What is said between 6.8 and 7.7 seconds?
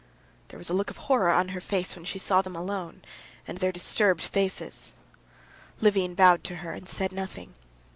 said nothing.